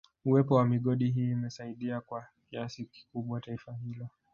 Uwepo 0.25 0.55
wa 0.55 0.65
migodi 0.65 1.11
hii 1.11 1.31
imesaidia 1.31 2.01
kwa 2.01 2.25
kiasi 2.49 2.85
kikubwa 2.85 3.41
taifa 3.41 3.73
hilo 3.73 4.07